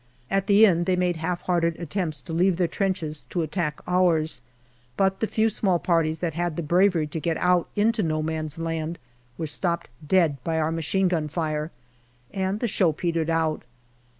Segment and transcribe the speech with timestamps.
[0.31, 4.41] At the end they made half hearted attempts to leave their trenches to attack ours,
[4.97, 8.57] but the few small parties that had the bravery to get out into No man's
[8.57, 8.97] land
[9.37, 11.69] were stopped dead by our machine gun fire,
[12.33, 13.61] and the show petered out.